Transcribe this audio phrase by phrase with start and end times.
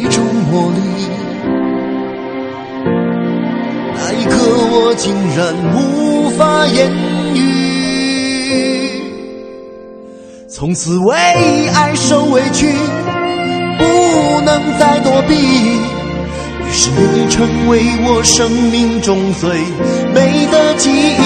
[0.00, 0.80] 一种魔力。
[3.94, 4.32] 那一刻，
[4.72, 6.90] 我竟然无法言
[7.34, 7.38] 语。
[10.48, 11.14] 从此为
[11.74, 12.72] 爱受委屈，
[13.76, 15.34] 不能再躲避。
[15.34, 19.50] 于是你成为我生命中最
[20.14, 21.20] 美的记忆。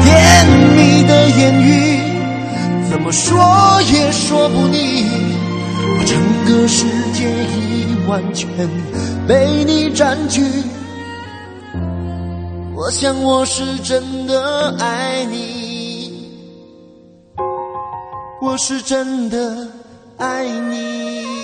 [0.00, 2.00] 甜蜜的言语，
[2.90, 3.36] 怎么说
[3.92, 5.04] 也说不腻。
[5.98, 6.86] 我整个世
[7.24, 8.48] 界已完全
[9.26, 10.42] 被你占据。
[12.74, 16.30] 我想我是真的爱你，
[18.42, 19.66] 我是真的
[20.18, 21.43] 爱你。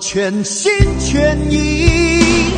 [0.00, 2.52] 全心全意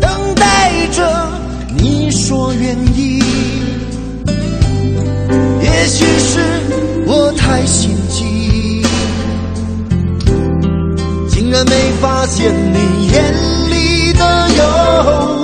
[0.00, 1.28] 等待着
[1.76, 3.20] 你说愿意。
[5.60, 6.40] 也许是
[7.06, 8.86] 我太心急，
[11.28, 12.78] 竟然没发现你
[13.08, 13.34] 眼
[13.70, 15.43] 里的犹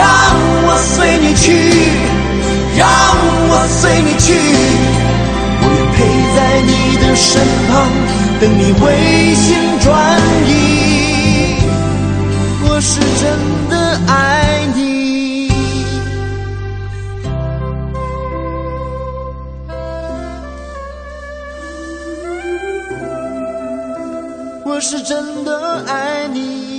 [0.00, 0.08] 让
[0.66, 1.44] 我随你去，
[2.78, 2.88] 让
[3.50, 4.32] 我随你去，
[5.60, 5.98] 我愿陪
[6.36, 7.28] 在你的身
[7.68, 7.70] 旁，
[8.40, 8.80] 等你回
[9.34, 9.46] 心
[9.80, 9.86] 转
[10.46, 10.48] 意。
[12.62, 13.22] 我是真
[13.68, 13.74] 的
[14.08, 14.14] 爱
[14.74, 14.80] 你。
[24.64, 26.69] 我是真的爱你。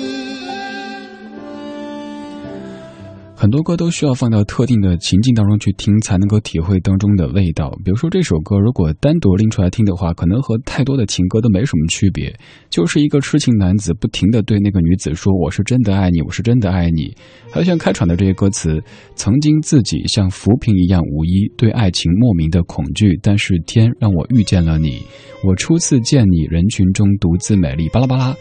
[3.51, 7.69] 很多歌都需要放到特定的情境当中去听，才能够体会当中的味道。
[7.83, 12.33] 比如说这首歌，如果单独拎出来听的话，可能和太多的情歌都没什么区别，
[12.69, 17.13] 就是一个痴情男子不停的对那个女子说：“我是真的爱你，我是真的爱你。”
[17.51, 18.81] 还有像开场的这些歌词
[19.15, 25.01] ：“曾经自己像浮萍一样无依，对爱情莫名的恐惧，但是天让我遇见了你。
[25.44, 28.33] 我初次见你，人群中独自美丽。”巴拉巴拉。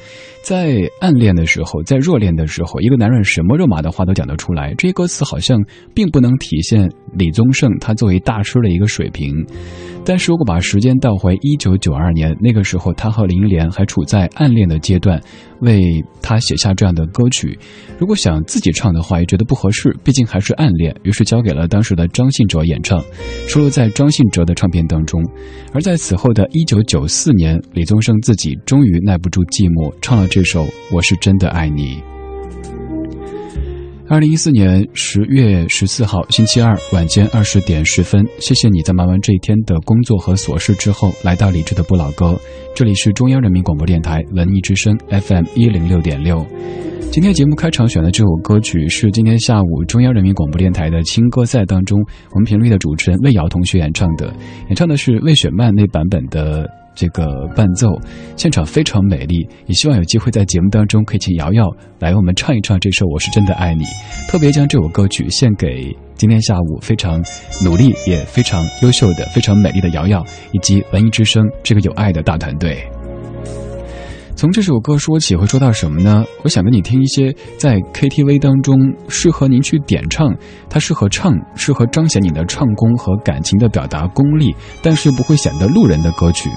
[0.42, 4.74] 在暗恋的时候，在热恋的时候，一个男人什么肉麻的话都讲得出来。
[4.74, 5.62] 这些歌词好像
[5.94, 9.34] 并不能体现李宗盛他作为大师的一个水平。
[10.02, 15.20] 但是如果把时间倒回一九九二年，那个时候他和林忆莲还处在暗恋的阶段，
[15.60, 17.56] 为他写下这样的歌曲，
[17.98, 22.98] 如果想自己唱的话，也觉得不合适，毕竟还是暗恋，于是交给了当时的张信哲演唱，
[23.46, 25.22] 收录在张信哲的唱片当中。
[25.74, 31.96] 而在此后的一九九四年，李宗盛自己终于耐不住寂寞，唱了这首《我是真的爱你》。
[34.08, 42.38] 二零一四年十月十四号星期二晚间二十点十分，谢谢你在忙完这一天的工作和琐事之后，来到理智的不老歌。
[42.76, 46.46] 这里是中央人民广播电台文艺之声 FM 一零六点六。
[47.10, 51.98] 今天节目开场选的这首歌曲是今天下午中央人民广播电台的青歌赛当中，
[52.30, 54.32] 我们频率的主持人魏瑶同学演唱的，
[54.68, 56.70] 演唱的是魏雪曼那版本的。
[56.94, 57.88] 这个伴奏
[58.36, 61.64] 现场非常美丽，也希望有机会在节目当中可以请瑶瑶
[61.98, 63.84] 来我们唱一唱这首《我是真的爱你》，
[64.30, 67.22] 特别将这首歌曲献给今天下午非常
[67.62, 72.86] 努力也非常优秀的、非常美丽的瑶瑶以及文艺之声这个有爱的大团队。
[74.40, 76.24] 从这首歌说起，会说到什么呢？
[76.42, 78.74] 我想跟你听一些在 KTV 当中
[79.06, 80.34] 适合您去点唱，
[80.70, 86.48] 它适合唱，适合彰显你的唱功和感情的表达功力，但是又不会显得路人的歌曲。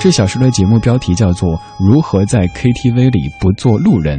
[0.00, 4.18] 这小时的节目标题叫做《如何在 KTV 里不做路人》。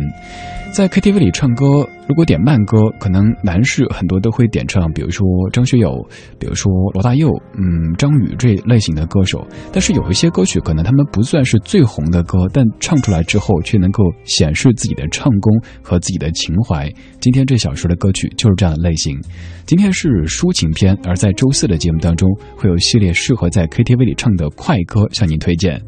[0.74, 5.92] 在 KTV 里唱歌，如果点慢歌，可能男士很多都会点唱，比如说张学友，
[6.40, 9.46] 比如说罗大佑，嗯，张宇这类型的歌手。
[9.74, 16.90] 但是有一些歌曲，可能他们不算是最红的歌，但唱出来之后却能够显示自己的唱功和自己的情怀。
[17.20, 19.20] 今天这小时的歌曲就是这样的类型。
[19.66, 25.82] 今天是抒情篇，而在周四的节目当中，会有系列适合在 KTV 里唱的快歌向您推荐。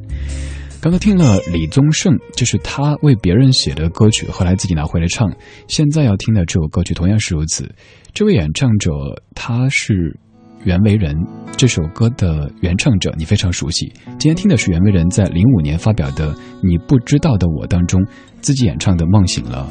[0.83, 5.33] 刚刚听了李宗盛，就是他为别人写的歌曲，后来自己拿回来唱。
[5.65, 7.73] 现在要听的这首歌曲同样是如此。
[8.13, 8.91] 这位演唱者
[9.33, 10.19] 他是
[10.65, 11.15] 袁惟仁，
[11.55, 13.93] 这首歌的原唱者你非常熟悉。
[14.19, 18.05] 今天听的是袁惟仁在零五年发表的《你不知道的我》当中
[18.41, 19.65] 自己演唱的《梦醒了》。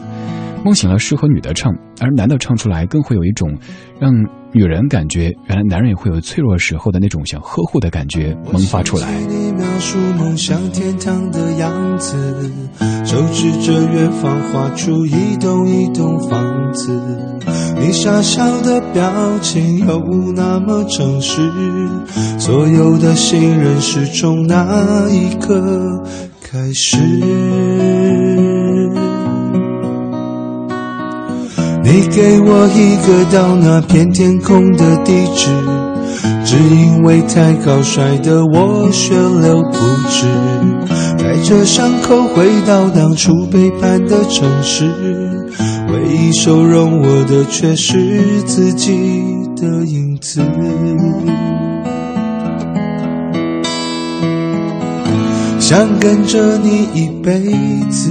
[0.64, 1.70] 梦醒了适合女的唱，
[2.00, 3.54] 而男的唱出来更会有一种
[4.00, 4.14] 让
[4.54, 9.10] 女人感觉，原来男人也会有脆弱时候的那种想呵护的感觉萌发出来。
[9.22, 12.14] 你描述梦想天堂的样子，
[13.04, 17.00] 手指着远方画出一栋一栋房子，
[17.80, 19.10] 你傻笑的表
[19.40, 19.98] 情又
[20.36, 21.40] 那么诚实，
[22.38, 26.04] 所有的信任是从那一刻
[26.42, 26.98] 开始。
[31.92, 35.50] 你给我一个到那片天空的地址，
[36.42, 39.76] 只因为太高摔得我血流不
[40.08, 40.26] 止，
[41.18, 44.90] 带着伤口回到当初背叛的城市，
[45.92, 48.98] 唯一收容我的却是自己
[49.54, 50.40] 的影子。
[55.60, 57.38] 想跟着你一辈
[57.90, 58.10] 子，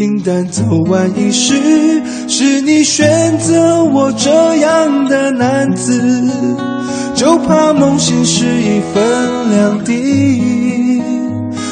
[0.00, 1.52] 平淡走完一世。
[2.26, 6.00] 是你选择我这样的男子，
[7.14, 11.02] 就怕梦醒时已分两地，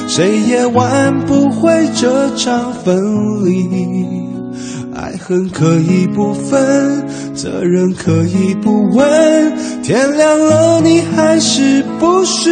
[0.06, 2.94] 谁也挽不回这场分
[3.47, 3.66] 离。
[4.94, 12.50] 爱恨可以不分，责任可以不问，天亮了你还是不是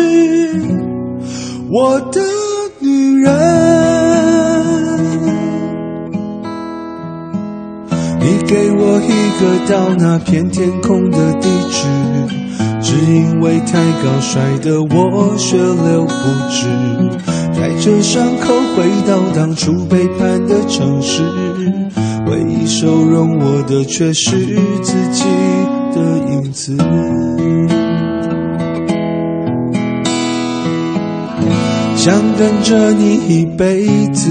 [1.71, 2.23] 我的？
[2.78, 3.33] 女人，
[8.46, 9.10] 给我一
[9.40, 11.86] 个到那片天空的地址，
[12.80, 13.72] 只因为太
[14.02, 16.12] 高摔得我血流不
[16.48, 16.68] 止，
[17.58, 21.24] 带着伤口回到当初背叛的城市，
[22.26, 24.30] 唯一收容我的却是
[24.80, 25.24] 自己
[25.92, 26.00] 的
[26.30, 26.76] 影子。
[31.96, 34.30] 想跟着你一辈子，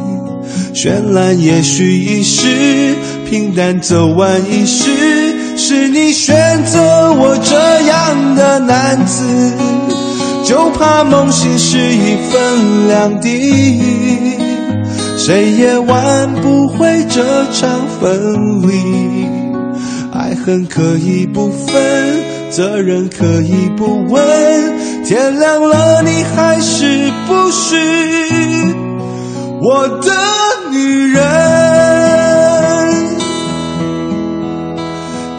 [0.73, 2.95] 绚烂也许一时，
[3.29, 4.89] 平淡走完一世。
[5.57, 9.23] 是你选择我这样的男子，
[10.43, 13.53] 就怕梦醒时一分两地，
[15.17, 19.27] 谁也挽不回这场分离。
[20.11, 21.79] 爱恨可以不分，
[22.49, 24.23] 责任可以不问。
[25.05, 27.75] 天亮了，你还是不是
[29.61, 30.11] 我的
[30.71, 31.21] 女人？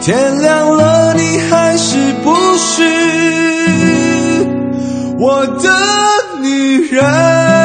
[0.01, 2.83] 天亮了，你还是不是
[5.17, 5.69] 我的
[6.41, 7.62] 女人？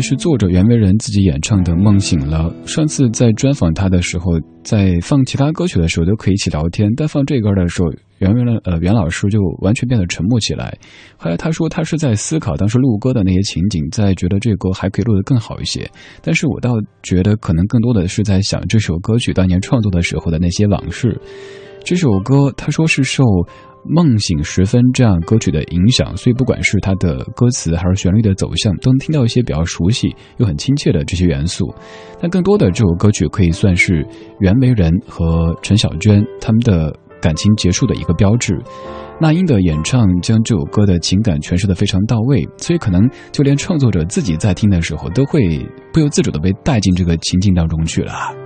[0.00, 2.52] 是作者袁惟仁自己演唱的《梦醒了》。
[2.66, 7.88] 上次在专访他的时候，在放其他歌曲的时候都可以一起聊天，但放这歌的时候，
[8.18, 10.76] 袁惟仁呃袁老师就完全变得沉默起来。
[11.16, 15.88] 后来他说他是在思考当时录歌的那些情景，在觉得这歌还可以录得更好一些。
[16.22, 21.20] 但是我倒觉得可能更多的是在想这首歌曲当年创作的时候的那些往事。
[21.82, 23.24] 这首歌他说是受。
[23.84, 31.72] 梦醒时分这样歌曲的影响，所以不管是它的歌词还是旋律的走向，都能听到一些比较熟悉又很亲切的这些元素。
[32.20, 34.06] 但更多的这首歌曲可以算是
[34.40, 38.58] 袁惟仁和陈小娟他们的感情结束的一个标志。
[39.22, 45.40] 那英的演唱将这首歌的情感诠释的非常到位，所以可能就连创作者自己在听的时候，都会
[45.92, 48.39] 不由自主的被带进这个情境当中去了。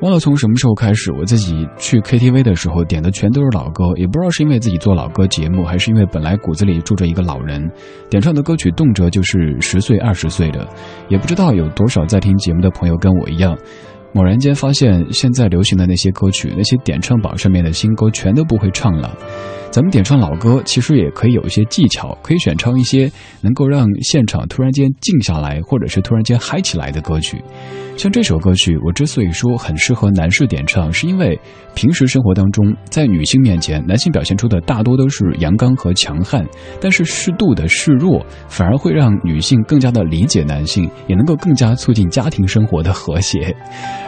[0.00, 7.70] 忘了从什么时候开始，我自己去 KTV 的时候点的全都是老歌，也不知道是因为自己做老歌节目，还是因为本来骨子里住着一个老人，
[8.08, 10.66] 点唱的歌曲动辄就是十岁、二十岁的，
[11.08, 13.54] 也不知道有多少在听节目的朋友跟我一样。
[14.12, 19.16] 猛然间发现，现在流行的那些歌曲，那些点唱榜上面的新歌，全都不会唱了。
[19.70, 23.08] 咱们点唱老歌，其实也可以有一些技巧，可以选唱一些
[23.40, 27.40] 能够让现场突然间静下来，或者是突然间嗨起来的歌曲。
[27.96, 31.38] 像这首歌曲，我之所以说很适合男士点唱，是因为
[31.76, 36.44] 平时生活当中，在女性面前，男性表现出的大多都是阳刚和强悍，
[36.80, 43.54] 但是适度的示弱，反而会让女性更加的理解男性，也能够更加促进家庭生活的和谐。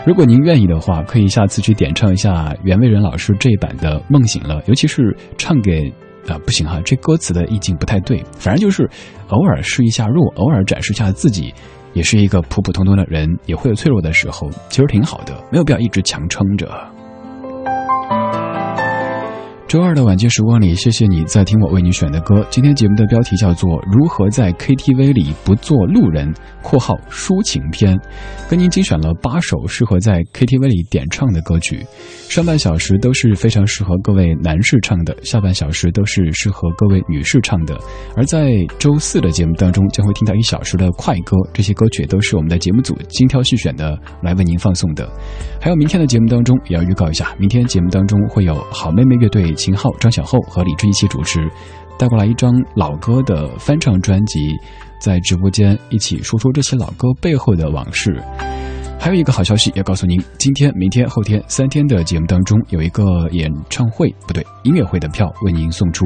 [0.06, 5.92] 如果您愿意的话，可以下次去点唱一下袁惟仁老师这一版的《梦醒了》，尤其是唱给……
[6.28, 8.88] 啊，不行哈，这歌词的意境不太对，反正就是
[9.28, 11.52] 偶尔试一下弱，偶尔展示一下自己。
[11.94, 16.66] 也是一个普普通通的人，也会有脆弱的时候，其实挺好的，没有必要一直强撑着。
[19.72, 22.46] 周二的晚间时光里，谢谢你在听我为你选的歌。
[22.50, 27.96] 今天节目的标题叫做《如何在 KTV 里不做路人（括号抒情篇）》，
[28.50, 31.86] 跟您精选了八首适合在 KTV 里点唱的歌曲。
[32.28, 37.74] 上半小时都是非常适合各位男士唱的，下半小时都是适合各位女士唱的。
[38.14, 45.10] 而在周四的节目当中，将会听到一小时的快歌，这些歌曲都是我们的节目组精挑细选的来为您放送的。
[45.58, 49.50] 还有明天的节目当中，也要预告一下，明天节目当中会有好妹妹乐队。
[49.62, 51.49] 秦昊、张小厚和李志一起主持，
[51.97, 54.52] 带过来一张老歌的翻唱专辑，
[54.99, 58.21] 在直播间一起说说这些老歌背后的往事。
[58.99, 66.04] 还有一个好消息要告诉您：今天、明天、后天三天的节目当中，有一个演唱会，不对，音乐会的票为您送出。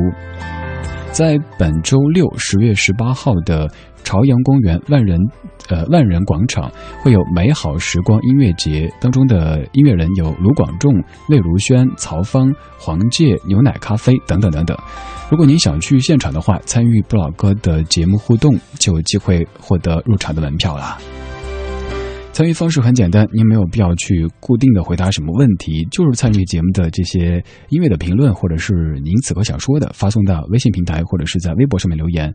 [1.12, 3.66] 在本周六十月十八号的
[4.06, 5.20] 朝阳公园万人，
[5.68, 6.70] 呃万人广场
[7.02, 10.94] 会有美好时光音乐节，当中的音乐人有卢广仲、
[11.28, 14.78] 魏如萱、曹芳、黄玠、牛奶咖啡等等等等。
[15.28, 20.96] 如果您想去现场的话，参与不老哥的节目互动，就有机会获得入场的门票啦。
[22.32, 32.32] 参与方式很简单，您没有必要去固定的回答什么问题，就是参与节目的这些音乐的评论，或者是您此刻想说的，发送到微信平台或者是在微博上面留言。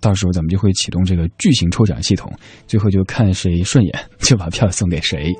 [0.00, 2.32] 到时候咱们就会启动这个巨型抽奖系统，
[2.66, 5.32] 最后就看谁顺眼 就把票送给谁。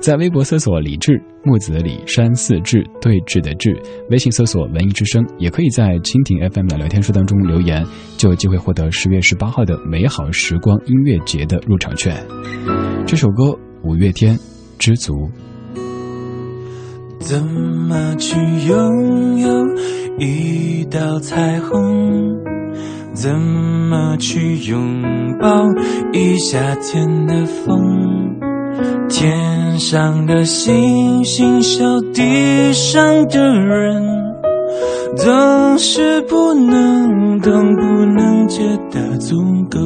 [0.00, 3.76] 在微博搜索“李志木子李山寺志对峙的志”，
[4.10, 7.84] 微信搜索“文艺之声”，也可以在蜻蜓 FM 的聊天室当中留言，
[8.16, 12.16] 就有机会获得十月十八号的美好时光音乐节的入场券。
[13.06, 14.38] 这首歌五月天，
[14.78, 15.12] 知足。
[17.20, 18.34] 怎么去
[18.66, 19.48] 拥有
[20.18, 22.59] 一道彩虹？
[23.12, 25.02] 怎么去拥
[25.40, 25.64] 抱
[26.12, 28.38] 一夏天的风？
[29.08, 34.02] 天上的星星笑地上的人，
[35.16, 39.36] 总是不能懂，不能觉得足
[39.70, 39.80] 够。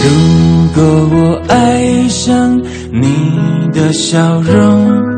[0.00, 0.04] 如
[0.74, 2.56] 果我爱上
[2.92, 5.17] 你的笑容，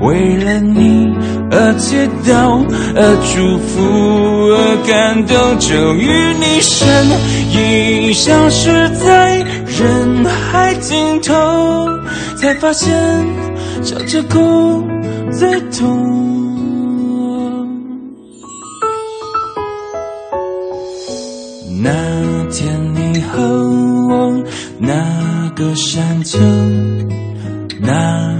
[0.00, 1.14] 为了你
[1.50, 2.64] 而祈祷，
[2.96, 3.82] 而祝福，
[4.54, 7.06] 而感动，终于你身
[7.52, 9.36] 影消失在
[9.78, 11.34] 人海尽头，
[12.36, 12.90] 才发现
[13.82, 14.82] 笑着哭
[15.30, 16.18] 最痛。
[21.82, 21.90] 那
[22.50, 23.40] 天你和
[24.08, 24.44] 我
[24.78, 26.38] 那个山丘，
[27.80, 28.39] 那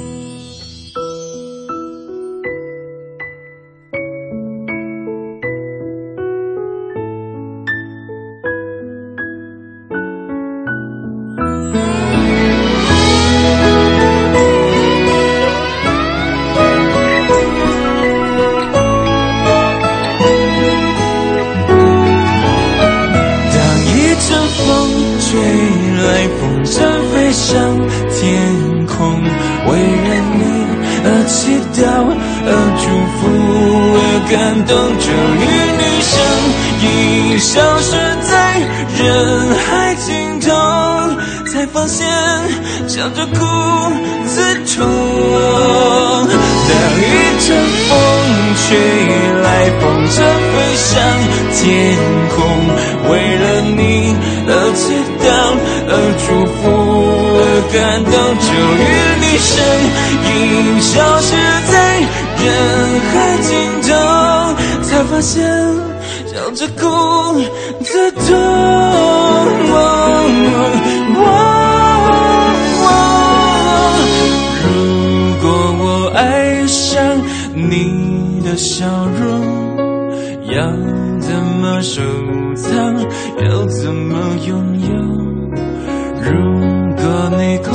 [86.41, 86.47] 如
[86.95, 87.05] 果
[87.37, 87.69] 你快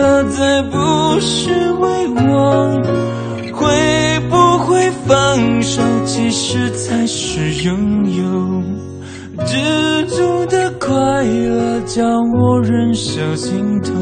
[0.00, 2.82] 乐再不是为我，
[3.52, 5.80] 会不会放手？
[6.04, 8.22] 其实才是拥有。
[9.46, 10.88] 知足的快
[11.24, 13.92] 乐叫我忍受心痛，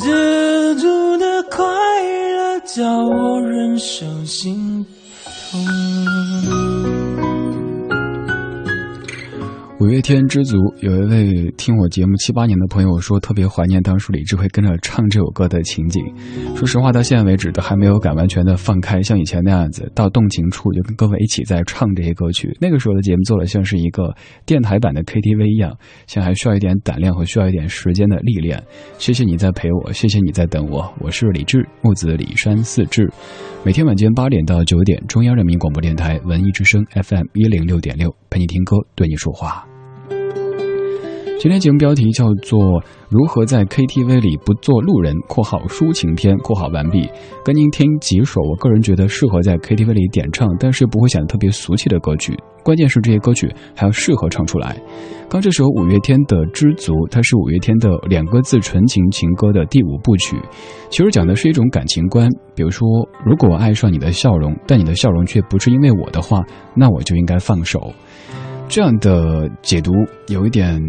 [0.00, 4.63] 知足的快乐叫我忍受心
[9.84, 16.02] 五月天知足，有一位听我节目七八年的朋友说，特别怀念当初李志会跟着唱这首歌的情景。
[16.56, 22.56] 说实话，到现在为止都还没有敢完全的放开，像以前那样子，到动情处就跟各位一起在唱这些歌曲。
[22.62, 24.14] 那个时候的节目做的像是一个
[24.46, 28.62] 电台版的 KTV 一样，现在还需要一点胆量和需要一点时间的历练。
[28.96, 33.06] 谢谢你在陪我，谢谢你在等我，我是李志，木子李山四志。
[33.62, 39.66] 每天晚间八点到九点，中央人民广播电台文艺之声 FM 一零六点六，陪你听歌，对你说话。
[41.36, 42.58] 今天节目标题叫做
[43.10, 47.06] 《如何在 KTV 里不做路人》（括号抒情篇）（括号完毕）。
[47.44, 52.34] 跟您听几首我个人觉得适合在 KTV 里点唱，但是不会显得特别俗气的歌曲。
[52.62, 54.80] 关键是这些歌曲还要适合唱出来。
[55.28, 60.40] 刚这首五月天的《知足》，它是五月天的两个字纯情情歌的第五部曲。
[60.88, 62.88] 其实讲的是一种感情观，比如说，
[63.22, 66.42] 如果爱上你的笑容，但你的笑容却不是因为我的话，
[66.74, 67.92] 那我就应该放手。
[68.66, 69.92] 这样的解读
[70.28, 70.80] 有一点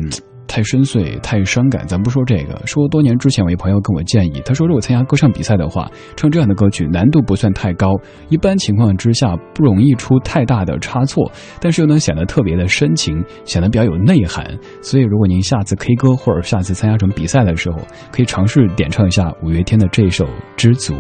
[0.48, 1.86] 太深邃、太伤感。
[1.88, 7.96] 咱不说这个，说多年之前，我一朋友跟我建议，他说如果参加歌唱比赛的话，唱这样的歌曲难度不算太高，
[8.30, 14.46] 一般情况之下不容易出太大的差错，但是又能显得特别的深情，显得比较有内涵。
[14.82, 17.80] 所以，如果您下次 K 歌或者下次参加什么比赛的时候，
[18.12, 20.94] 可以尝试点唱一下五月天的这首《知足》。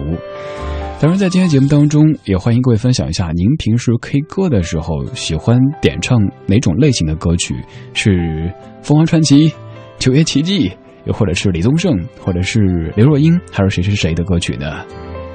[0.97, 7.53] 当然，在今天节目当中，也欢迎各位分享一下您平时 K 歌的时候喜欢点唱哪种类型的歌曲？
[7.93, 8.11] 是
[8.81, 9.49] 《凤凰传奇》、
[9.99, 10.69] 《玖月奇迹》，
[11.03, 14.83] 又或者是李宗盛，或者是刘若英，还是谁是谁的歌曲呢？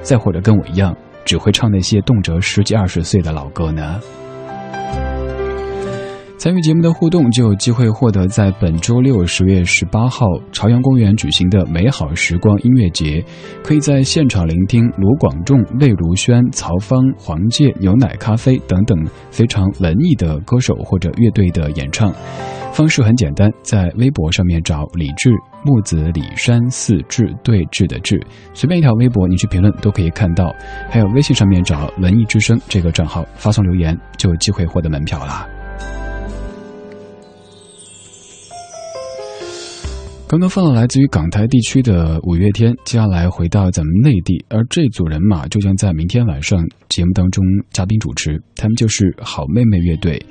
[0.00, 4.00] 再或者跟我一样，只会唱那些动辄十几二十岁的老歌呢？
[6.40, 13.22] 参与节目的互动，就有机会获得在本周六十月十八号朝阳公园举行的美好时光音乐节，
[13.62, 22.10] 可以在现场聆听卢广仲、魏如萱、曹芳、黄玠、牛奶咖啡等等非常文艺的歌手或者乐队的演唱。
[22.72, 25.30] 方式很简单，在微博上面找李志
[25.62, 28.18] 木子李山四志对峙的志，
[28.54, 30.50] 随便一条微博你去评论都可以看到。
[30.88, 35.46] 还有微信上面找文艺之声这个账号发送留言，就有机会获得门票啦。
[40.30, 50.24] 刚刚放了来自于港台地区的五月天，接下来回到咱们内地，而这组人马就将在明天晚上节目当中嘉宾主持，他们就是好妹妹乐队。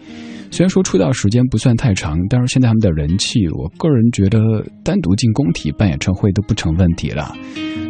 [0.51, 4.39] 虽然说出道时间不算太长，但是现在他们的人气，我个人觉得
[4.85, 7.35] 单独进工体办演唱会都不成问题了。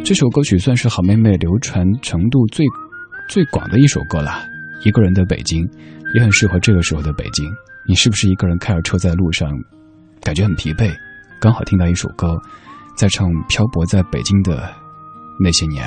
[0.02, 2.66] 这首歌曲算是好妹妹流传程度最
[3.28, 4.32] 最广的一首歌了。
[4.84, 5.64] 一个人的北京，
[6.16, 7.46] 也很适合这个时候的北京。
[7.86, 9.48] 你是不是一个人开着车在路上，
[10.20, 10.92] 感觉很疲惫？
[11.40, 12.38] 刚好听到一首歌，
[12.94, 14.70] 在唱漂泊在北京的
[15.42, 15.82] 那些年。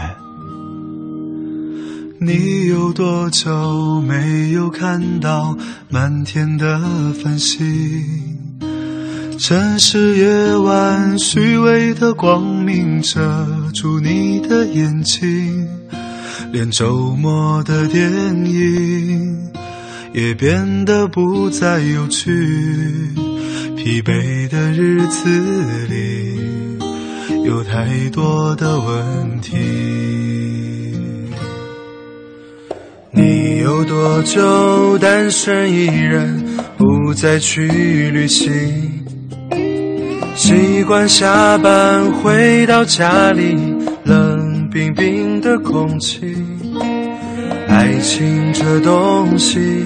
[2.19, 5.55] 你有多久没有看到
[5.91, 6.79] 满天的
[7.21, 7.61] 繁星？
[9.37, 15.67] 城市夜晚虚伪的光明遮住你的眼睛，
[16.51, 18.11] 连周末的电
[18.45, 19.51] 影
[20.13, 22.31] 也变得不再有趣。
[23.83, 25.27] 疲惫的日子
[25.89, 26.39] 里，
[27.43, 29.57] 有太多的问题。
[33.11, 36.45] 你有多久单身一人，
[36.77, 37.67] 不再去
[38.11, 38.49] 旅行？
[40.33, 43.57] 习惯下班回到家里，
[44.05, 46.37] 冷冰冰的空气。
[47.67, 49.85] 爱情这东西。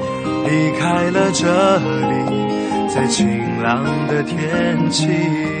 [0.45, 5.60] 离开了这里，在晴朗的天气。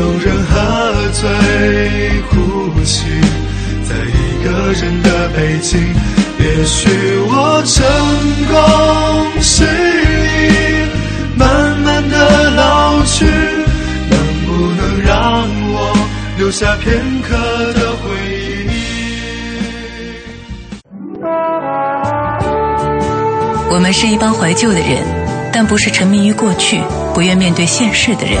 [0.00, 0.54] 有人喝
[1.12, 1.28] 醉
[2.30, 2.36] 哭
[2.84, 3.04] 泣，
[3.84, 5.78] 在一个人的北京，
[6.38, 6.88] 也许
[7.28, 7.86] 我成
[8.48, 9.68] 功失意，
[11.36, 13.26] 慢慢的老去，
[14.08, 15.94] 能不能让我
[16.38, 17.36] 留下片刻
[17.74, 18.08] 的回
[18.68, 18.72] 忆？
[23.70, 25.04] 我们是一帮怀旧的人，
[25.52, 26.80] 但不是沉迷于过去
[27.12, 28.40] 不愿面对现实的人。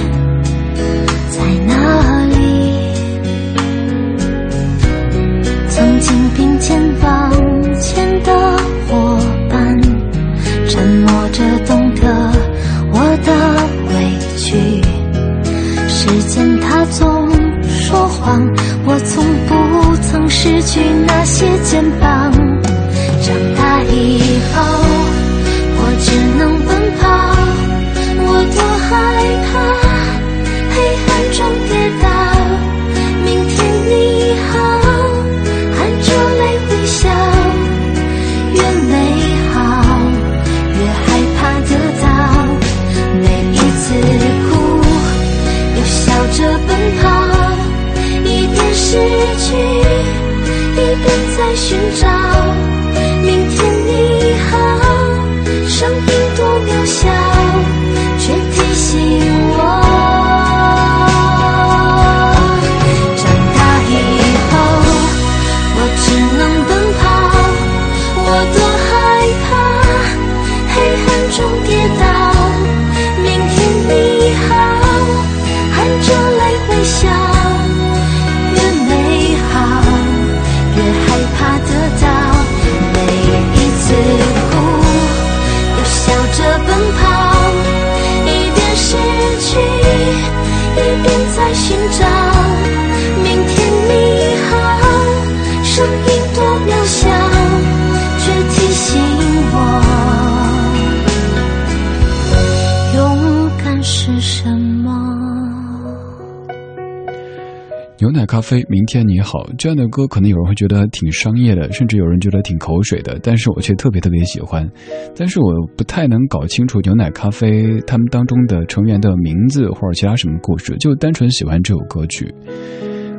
[108.51, 109.47] 牛奶咖啡，明天你好。
[109.57, 114.69] 这样的歌可能有人会觉得挺商业的，甚至有人觉得挺口水的，但是我却特别特别喜欢。
[115.15, 122.33] 但是我不太能搞清楚牛奶咖啡他们当中的成员的名字或者其他什么故事，就单纯喜欢这首歌曲。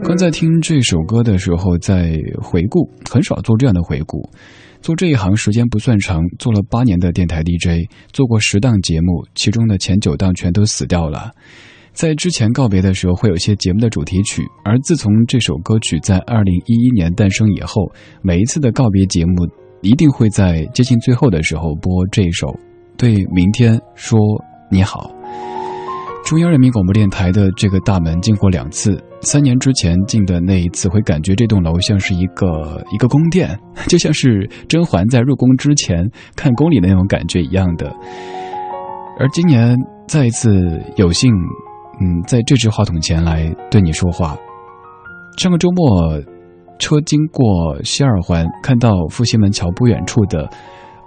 [0.02, 4.28] 刚在听这首歌的时候，在回顾，很少做这样的回顾。
[4.82, 11.30] 做这一行时间不算长，做了八年的电台 DJ，做过十档节目，其中的前九档全都死掉了。
[11.92, 17.82] 在之前告别的时候，会有一些节目的主题曲，而自从这首歌曲在二零一一年诞生以后，
[18.22, 19.46] 每一次的告别节目
[19.82, 22.46] 一定会在接近最后的时候播这一首
[22.96, 24.18] 《对明天说
[24.70, 25.10] 你好》。
[26.24, 37.92] 中央人民广播电台的这个大门进过两次，三年之前进的那一次，会感觉这栋楼像是一个一个宫殿，就像是甄嬛在入宫之前看宫里的那种感觉一样的。
[39.18, 39.76] 而今年
[40.06, 40.48] 再一次
[40.96, 41.30] 有幸，
[42.00, 44.36] 嗯，在这支话筒前来对你说话。
[45.36, 46.20] 上个周末，
[46.78, 50.48] 车经过西二环，看到复兴门桥不远处的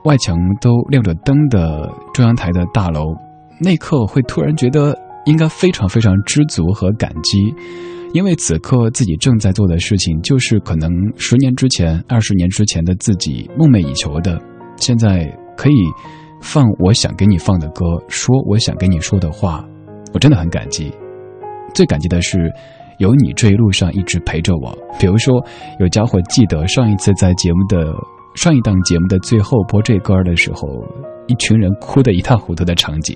[0.04, 3.14] 外墙都亮着灯的中央台的大楼，
[3.60, 4.98] 那刻会突然觉得。
[5.26, 7.52] 应该非常非常知足和感激，
[8.14, 14.40] 因为此刻自己正在做的事情，就是可能十年之前、二十年之前的自己梦寐以求的。
[14.78, 15.26] 现在
[15.58, 15.74] 可以
[16.44, 19.66] 放我想给你放的歌，说我想跟你说的话，
[20.16, 20.90] 我真的很感激。
[21.74, 22.50] 最感激的是
[23.00, 24.74] 有你这一路上一直陪着我。
[24.98, 25.46] 比如说，
[25.78, 27.94] 有家伙记得上一次在节目的
[28.34, 30.70] 上一档节目的最后播这歌的时候，
[31.28, 33.14] 一群人哭得一塌糊涂的场景。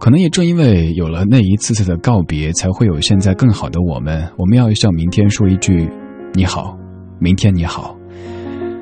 [0.00, 4.26] 可能也正因为有了那一次次的告别，才会有现在更好的我们。
[4.38, 5.86] 我们要向明天说一句：
[6.32, 6.74] 你好，
[7.18, 7.94] 明天你好，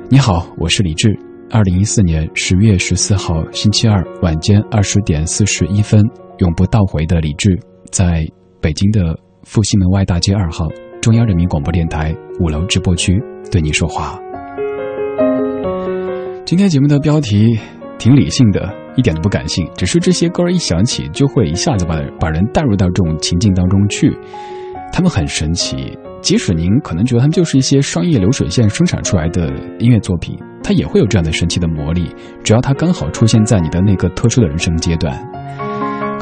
[0.09, 1.32] 你好，我是李志。
[1.53, 6.03] 二零一四年十月十四号星期二晚间二十点四十一分，
[6.39, 7.55] 永不倒回的李志，
[7.91, 8.25] 在
[8.59, 10.67] 北京的复兴门外大街二号
[10.99, 14.19] 中央人民广播电台五楼直播区对你说话。
[16.43, 17.55] 今天节目的标题
[17.99, 18.67] 挺理性的。
[18.95, 24.15] 一点都不感性，只是这些歌一响起，就会一下子把把人带入到这种情境当中去。
[24.91, 32.09] 他们很神奇，即使您可能觉得他们就是一些商业流水线生产出来的音乐作品，它也会有这样的神奇的魔力。
[32.43, 35.13] 只要它刚好出现在你的那个特殊的人生阶段。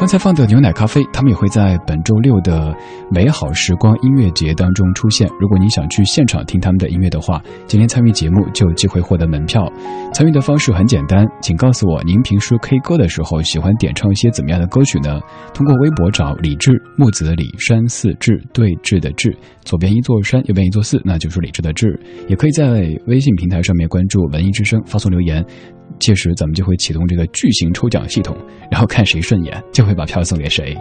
[0.01, 2.75] 刚才放的牛奶咖啡，他们也会在本周六的
[3.11, 5.29] 美好时光音乐节当中出现。
[5.39, 9.71] 如果你想去现场听他们的音乐的话，今天参与节目就有机会获得门票。
[10.11, 15.19] 参与的方式很简单，请告诉我您平时 K 歌的时候喜欢点唱一些怎么样的歌曲呢？
[15.53, 21.87] 通过微博找李志木子李山寺志对峙的志，左边一座山，右边一座寺，那就是李志的志。
[22.27, 25.45] 也可以在微信平台上面关注文艺之声，发送留言。
[25.99, 28.35] 届时咱们就会启动这个巨型抽奖系统，
[28.69, 30.77] 然后看谁顺眼，就会把票送给谁。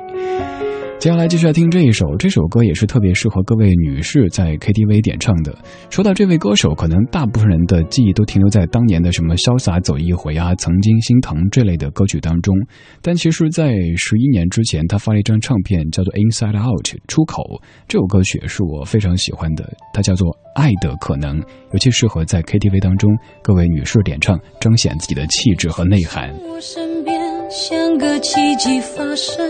[1.01, 5.57] 接下来继续来听这一首，这首歌也是特别适合各位女士在 KTV 点唱的。
[5.89, 12.55] 说到这位歌手，可能大部分人的记忆都停留在当年的什么《潇洒走一回》啊、《曾经心疼》这类的歌曲当中。
[13.01, 17.63] 但其实，在十一年之前，他发了一张唱片，叫做《Inside Out》出口。
[17.89, 21.41] 这首歌曲是我非常喜欢的，它叫做《爱的可能》，
[21.73, 23.11] 尤其适合在 KTV 当中
[23.43, 26.31] 各位女士点唱，彰显自己的气质和内涵。
[26.47, 27.19] 我身边
[27.51, 29.49] 像个奇迹发生。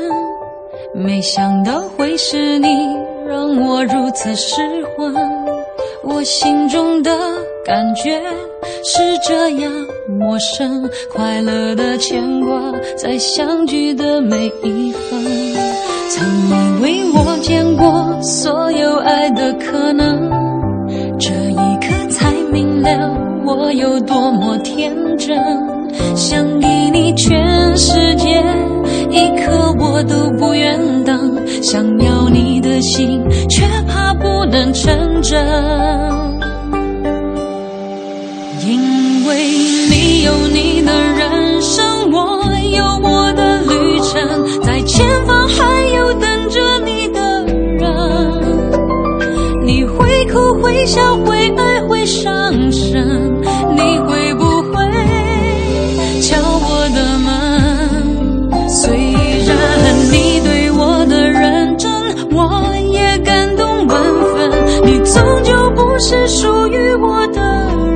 [0.93, 2.69] 没想到会是你
[3.27, 4.61] 让我如此失
[4.97, 5.15] 魂，
[6.03, 7.11] 我心中的
[7.65, 8.21] 感觉
[8.85, 9.73] 是这样
[10.09, 15.25] 陌生，快乐的牵挂在相聚的每一分。
[16.09, 20.29] 曾以为我见过所有爱的可能，
[21.19, 25.39] 这一刻才明了我有多么天真，
[26.17, 28.43] 想给你全世界。
[29.11, 35.45] 一刻我都不愿等，想要你的心，却怕不能成真。
[38.67, 39.49] 因为
[39.91, 47.91] 你有你的人生，我有我的旅程，在前方还有等着你的人。
[49.65, 53.41] 你会哭会笑会爱会伤神，
[53.75, 54.20] 你会
[66.03, 67.43] 是属于我的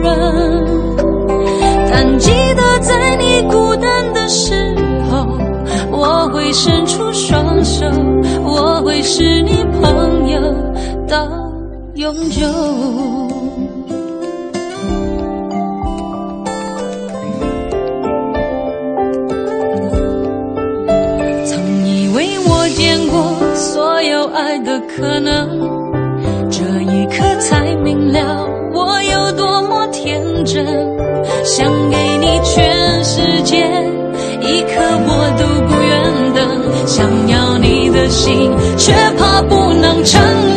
[0.03, 0.65] 人，
[1.91, 4.55] 但记得在你孤单的时
[5.11, 5.27] 候，
[5.91, 7.87] 我会伸出双手，
[8.45, 10.39] 我会是你朋友
[11.09, 11.27] 到
[11.95, 12.47] 永久。
[21.47, 25.84] 曾以为我见过所有爱的可能。
[27.85, 30.65] 明了我有多么天真，
[31.45, 33.59] 想给你全世界，
[34.41, 40.54] 一刻我都不愿等，想要你的心，却怕不能成。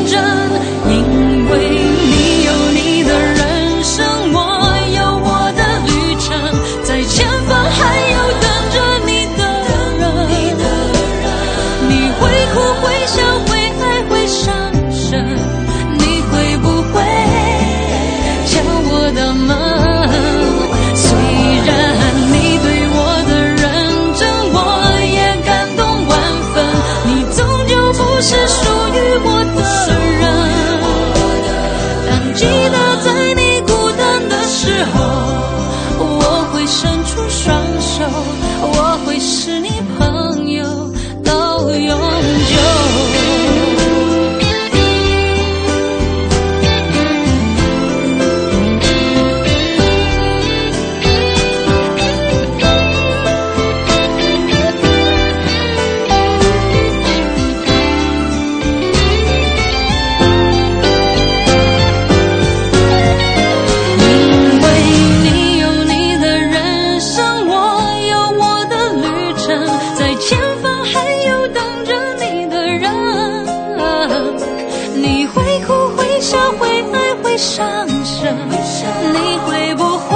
[78.50, 80.14] 你会不会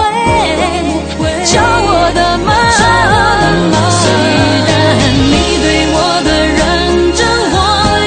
[1.46, 2.48] 敲我的门？
[3.92, 4.04] 既
[4.68, 4.70] 然
[5.32, 6.60] 你对我的认
[7.14, 7.20] 真，
[7.52, 7.56] 我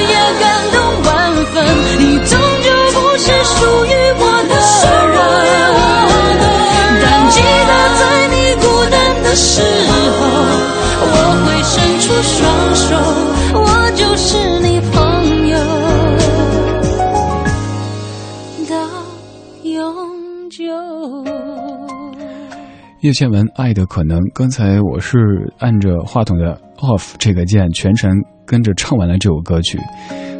[0.09, 1.09] 也感动万
[1.53, 1.55] 分。
[1.99, 2.31] 你终
[2.63, 3.55] 究不是属
[3.85, 4.53] 于我的
[5.13, 5.15] 人，
[7.01, 7.35] 但记
[7.67, 8.01] 得在
[8.33, 9.91] 你孤单的时候，
[11.01, 11.13] 我
[11.45, 12.35] 会伸出双
[12.75, 12.89] 手，
[23.05, 28.11] 叶倩文《爱的可能》，刚才我是按着话筒的 off 这个键，全程
[28.47, 29.77] 跟着唱完了这首歌曲。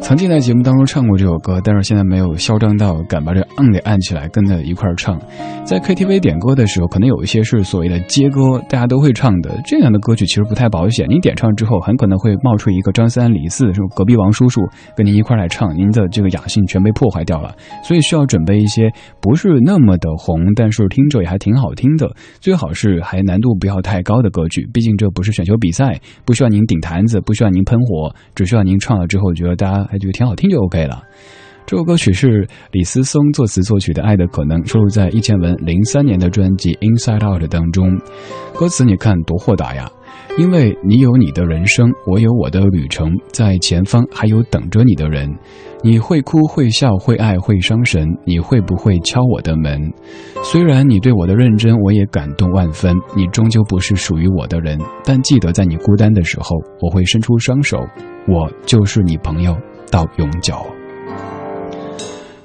[0.00, 5.20] 曾经在节目当中唱过这首歌，但是现在没有嚣张到敢把这 on 给按起来跟着一块儿唱。
[5.64, 9.60] 在 KTV 点歌的时候，可能有一些是所谓的接歌，大家都会唱的。
[9.64, 14.60] 这样的歌曲其实不太保险，您点唱之后，很可能会冒出一个张三李四，是隔壁王叔叔
[14.96, 17.52] 跟您一块来唱，您的这个雅兴全被破坏掉了。
[17.82, 18.88] 所以需要准备一些
[19.20, 24.68] 不是那么的红，但是听着也还挺好听的，最好是还难度不要太高的歌曲。
[24.72, 31.02] 毕竟这不是选秀比赛，不需要您顶坛子，不需要您喷火，只需要您唱了之后觉得大家还觉得挺好听就 OK 了。
[31.66, 37.98] 这首歌曲是李思松作词作曲的《爱的可能》，收录在易倩文零三年的专辑《Inside Out》当中。
[38.54, 39.90] 歌词你看多豁达呀！
[40.38, 45.28] 因为你有你的人生，我有我的旅程，在前方还有等着你的人。
[45.82, 49.92] 你会哭会笑会爱会伤神，你会不会敲我的门？
[50.44, 52.94] 虽然你对我的认真，我也感动万分。
[53.16, 57.78] 你终究不是属于我的人，但记得在你孤单的时候，我会伸出双手，
[58.28, 59.56] 我就是你朋友
[59.96, 60.75] 到永久。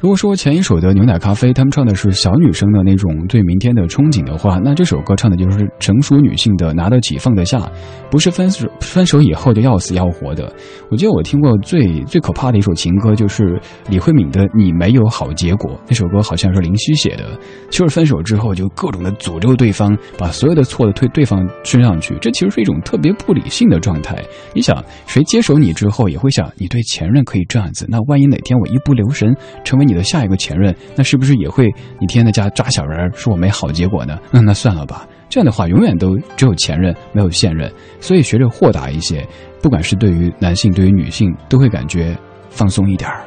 [0.01, 7.71] 如果说前一首的牛奶咖啡，他们唱的是小女生的那种对明天的憧憬的话，那这首歌唱的就是成熟女性的拿得起放得下，
[8.09, 10.51] 不是分手分手以后就要死要活的。
[10.89, 15.69] 我记得我听过最最可怕的一首情歌，就是李慧敏的《你没有好结果》。
[15.87, 17.39] 那首歌好像是林夕写的，
[17.69, 24.19] 就是分手之后就各种的诅咒对方，把所有的错的推对方身上去，这其实是一种特别不理性的状态。
[24.55, 29.31] 你想，谁接手你之后也会想，你对前任可以这样子，那万一哪天我一不留神
[29.63, 31.65] 成为你你的下一个前任，那是不是也会
[31.99, 34.17] 你天天在家抓小人，说我没好结果呢？
[34.31, 37.69] 那 那算了吧，这样的话永远都只有前任没有现任。
[37.99, 39.27] 所以学着豁达一些，
[39.61, 42.17] 不管是对于男性对于女性，都会感觉
[42.49, 43.21] 放松一点儿。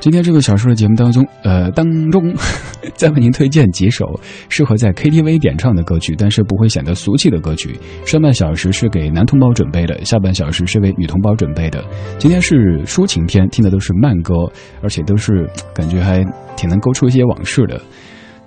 [0.00, 2.34] 今天这个小说的节目当中，呃，当中
[2.96, 7.78] 再为您推荐几首适合在 KTV 点唱的歌曲，但是不会显得俗气的歌曲。
[8.06, 11.84] 上半小时是给男同胞准备的，下半小时是为女同胞准备的。
[12.18, 14.34] 今天是抒情篇，听的都是慢歌，
[14.82, 16.24] 而且都是感觉还
[16.56, 17.78] 挺能勾出一些往事的。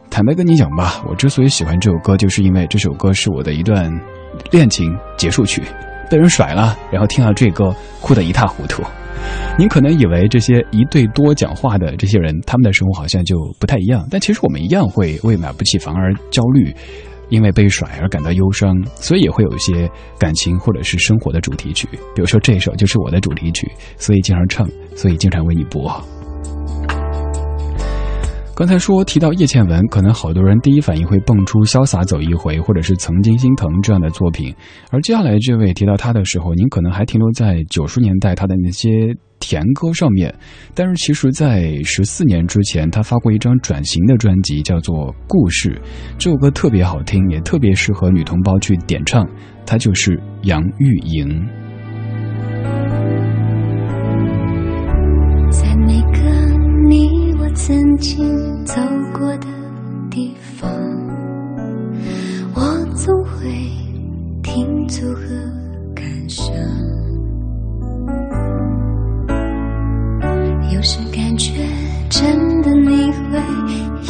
[0.09, 3.93] 坦白跟你讲吧，我之所以喜欢这首歌，就是因为这首歌是我的一段
[4.49, 5.61] 恋情结束曲，
[6.09, 8.81] 被人甩了，然后听到这歌，哭得一塌糊涂。
[9.57, 16.73] 您可能以为这些一对多讲话的这些人，他们的生活好像就不太一样，但其实我们一样会为买不起房而焦虑，
[17.29, 21.87] 因为被甩而感到忧伤，所以也会有一些感情或者是生活的主题曲。
[22.15, 26.03] 比如说这首就是我的主题曲，所以经常唱，所以经常为你播。
[28.55, 34.53] 刚才说提到叶倩文，可能好多人第一反应会蹦出《潇洒走一回》或者是《曾经心疼》这样的作品，
[34.91, 40.31] 而接下来这位提到她的时候，您可能还停留在九十年代她的那些甜歌上面。
[40.75, 45.71] 但是其实，在十四年之前，她发过一张转型的专辑，叫做《故事》，
[46.19, 49.27] 这首歌特别好听，也特别适合女同胞去点唱。
[49.65, 51.43] 她就是杨钰莹。
[55.49, 56.22] 在每个
[57.65, 58.75] 曾经走
[59.17, 59.47] 过的
[60.11, 60.69] 地方，
[62.53, 62.61] 我
[62.93, 63.47] 总会
[64.41, 65.23] 停驻和
[65.95, 66.53] 感伤。
[70.73, 71.53] 有时感觉
[72.09, 73.39] 真的你会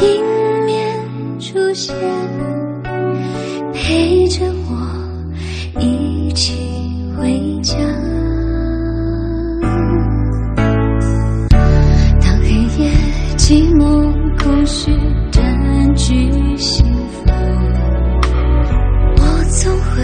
[0.04, 1.94] 迎面出现，
[3.72, 6.58] 陪着我一起
[7.16, 7.76] 回家。
[13.46, 13.84] 寂寞
[14.42, 14.90] 空虚
[15.30, 16.82] 占据心
[17.26, 17.34] 房，
[19.18, 19.20] 我
[19.50, 20.02] 总会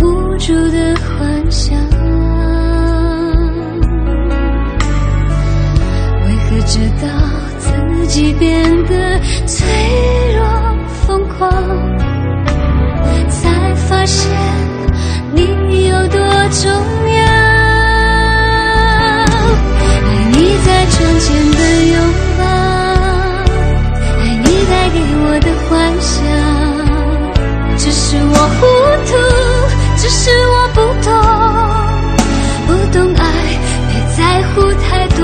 [0.00, 0.02] 无
[0.38, 1.76] 助的幻想。
[6.24, 7.06] 为何直到
[7.58, 7.68] 自
[8.06, 9.68] 己变得脆
[10.34, 10.42] 弱
[11.04, 11.38] 疯狂，
[13.28, 14.32] 才发现
[15.34, 16.18] 你有多
[16.48, 16.70] 重
[17.12, 17.20] 要？
[19.76, 19.84] 爱
[20.32, 21.28] 你在窗前
[25.72, 26.20] 幻想，
[27.78, 28.60] 只是我糊
[29.08, 29.10] 涂，
[29.96, 31.08] 只是我不懂，
[32.66, 33.24] 不懂爱，
[33.88, 35.20] 别在乎太多。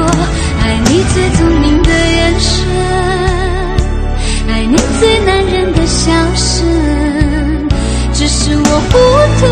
[0.62, 2.64] 爱你最聪明的眼神，
[4.49, 6.66] 爱你最男人的笑声，
[8.14, 8.96] 只是我糊
[9.38, 9.46] 涂，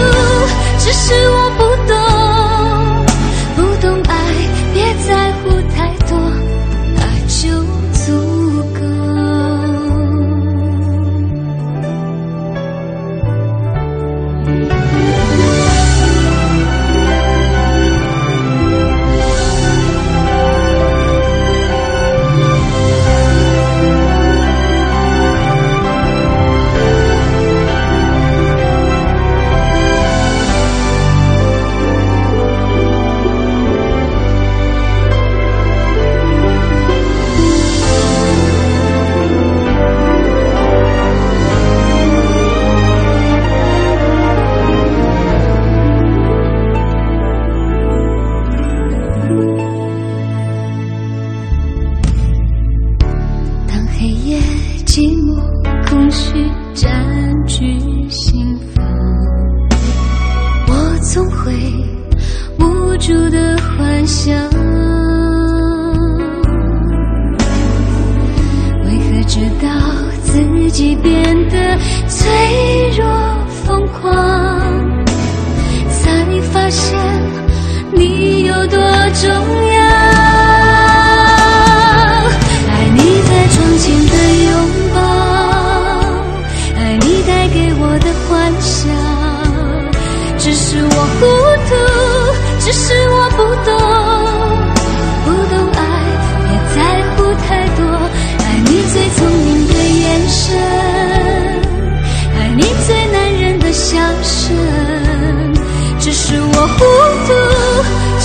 [0.78, 1.94] 只是我不懂，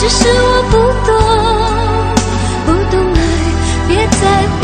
[0.01, 0.73] 只是我不
[1.05, 1.09] 懂，
[2.65, 3.21] 不懂爱，
[3.87, 4.60] 别在乎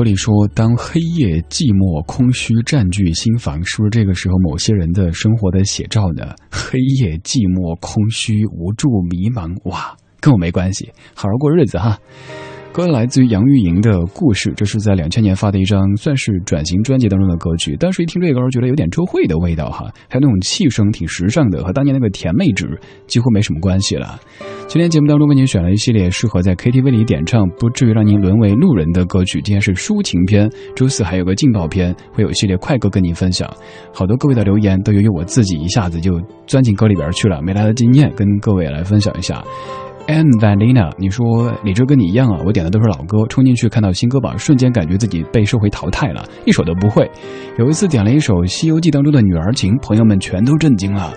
[0.00, 6.34] 歌里说：“当黑夜寂寞空虚占据心房，是不是这个时候某些人的生活的写照呢？
[6.50, 11.98] 黑夜寂寞空虚无助迷茫，哇，跟我没关系，好好过日子哈。”
[12.72, 17.76] 歌来自于杨钰莹的故事，这是在两千年发的一张算是转型专辑当中的歌曲。
[17.76, 24.20] 当时一听这歌，觉得有点周慧的味道哈，还有那种气声挺时尚的，和当年那个甜妹纸几乎没什么关系了。
[24.68, 29.42] 今天节目当中为您选了一系列适合在 KTV 里点唱，不至于让您沦为路人的歌曲。
[29.42, 33.52] 今天是抒情篇，周四还有个劲爆篇，会有一系列快歌跟您分享。
[33.92, 39.42] 好多各位的留言都由于我自己一下子就钻进歌里边去了，没来得及念，跟各位来分享一下。
[40.10, 42.42] Ann Vanina，你说李志跟你一样啊？
[42.44, 47.08] 我点的都是老歌，冲进去看到新歌榜，瞬间感觉自己被社会淘汰了，一首都不会。
[47.58, 51.12] 有一次点了一首《西游记》当中的《女儿情》，朋友们全都震惊了。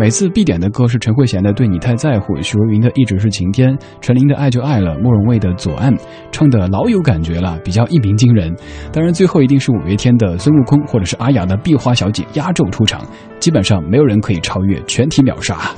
[0.00, 5.94] 每次必点的歌是陈慧娴的《对你太在乎》，许茹芸的《一直是晴天》，陈琳的《爱就爱了》，莫文蔚的《左岸》，
[6.30, 8.54] 唱的老有感觉了，比较一鸣惊人。
[8.92, 13.04] 当然，最后一定是五月天的孙悟空，或者是阿雅的《壁花小姐》压轴出场，
[13.40, 15.74] 基本上没有人可以超越，全体秒杀。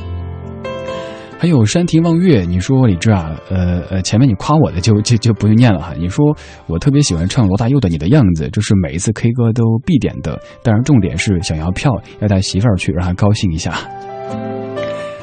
[1.41, 5.95] 还有山亭望月，你说李志啊，呃呃，前面你夸我的就就就不用念了哈。
[5.97, 6.37] 你说
[6.67, 10.39] 我特别喜欢唱罗大佑的《你的样子》，这是每一次 K 歌都必点的。
[10.63, 13.73] 当然，重点是想要票，要带媳妇儿去，让她高兴一下。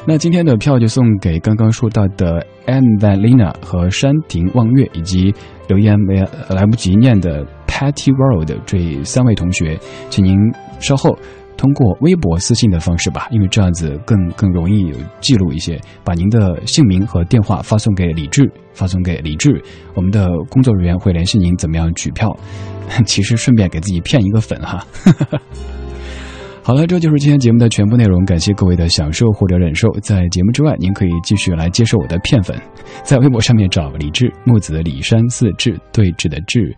[0.08, 5.32] 那今天的票就送给刚刚说到的 Anne Valina 和山亭望月，以及
[5.68, 6.16] 留言没
[6.48, 9.78] 来不及念的 Patty World 这三位同学，
[10.10, 10.36] 请您
[10.80, 11.16] 稍后。
[11.58, 15.78] 通过微博私信的方式吧，因为这样子更更容易有记录一些。
[16.04, 19.60] 把您的姓名和电话发送给李志，发送给李志，
[19.94, 22.34] 我们的工作人员会联系您怎么样取票。
[23.04, 24.86] 其实顺便给自己骗一个粉哈。
[26.62, 28.24] 好了，这就是今天节目的全部内容。
[28.24, 29.90] 感谢各位的享受或者忍受。
[30.00, 32.56] 在节目之外，您可以继续来接受我的骗粉，
[33.02, 36.76] 在微博上面找李志木子李山四志对峙的志。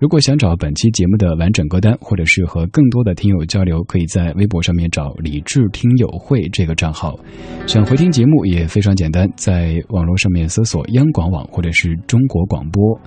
[0.00, 7.20] 如果想找本期节目的完整歌单，或者是和更多的听友交流，可以在微博上面找李智听友会这个账号。
[7.66, 12.98] 想回听节目也非常简单，在网络上面搜索央广网或者是中国广播。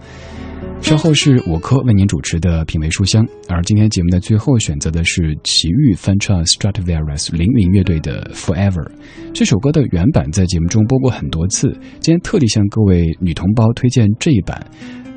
[0.82, 8.88] 稍后是我科为您主持的品味书香，而今天节目的最后选择的是奇遇翻唱 Stradivarius 零零乐队的 Forever。
[9.34, 14.64] 这首歌的原版在节目中播过很多次，今天特地向各位女同胞推荐这一版。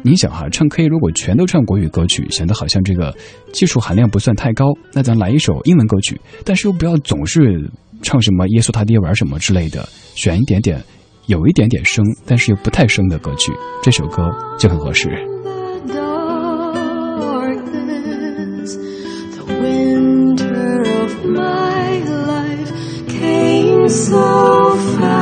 [0.07, 3.13] 你想哈，唱 K 如果全都唱国语歌曲，显得好像这个
[3.53, 4.67] 技术含量不算太高。
[4.93, 7.69] 那咱来一首英文歌曲，但是又不要总是
[8.03, 9.85] 唱什么耶稣他爹玩什么之类的，
[10.15, 10.81] 选一点点
[11.27, 13.51] 有一点点生，但是又不太生的歌曲，
[13.83, 15.11] 这首歌就很合适。
[23.89, 25.16] so fast.